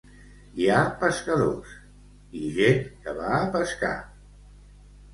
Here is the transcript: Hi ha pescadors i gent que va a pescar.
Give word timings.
Hi 0.63 0.69
ha 0.75 0.79
pescadors 1.03 1.75
i 2.41 2.51
gent 2.59 2.83
que 3.07 3.17
va 3.23 3.31
a 3.39 3.47
pescar. 3.61 3.97